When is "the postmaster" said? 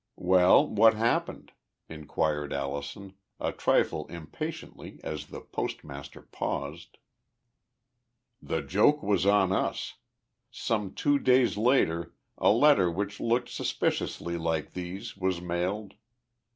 5.27-6.23